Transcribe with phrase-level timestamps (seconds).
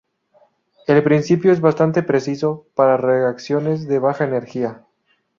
[0.87, 4.81] El principio es bastante preciso para reacciones de baja energía.